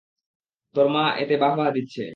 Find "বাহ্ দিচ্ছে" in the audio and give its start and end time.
1.57-2.03